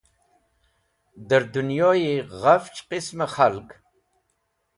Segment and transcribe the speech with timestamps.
[1.27, 3.69] Dẽr dẽnyoyi ghafch qismẽ k̃halg.